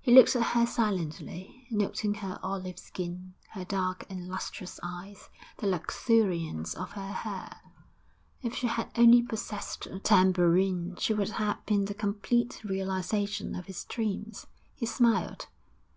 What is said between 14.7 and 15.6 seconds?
He smiled.